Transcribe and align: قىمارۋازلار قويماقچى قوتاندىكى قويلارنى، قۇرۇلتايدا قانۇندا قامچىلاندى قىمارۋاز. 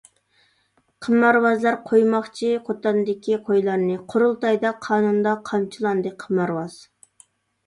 قىمارۋازلار 1.07 1.77
قويماقچى 1.89 2.49
قوتاندىكى 2.69 3.37
قويلارنى، 3.51 3.99
قۇرۇلتايدا 4.15 4.73
قانۇندا 4.87 5.37
قامچىلاندى 5.53 6.15
قىمارۋاز. 6.27 6.81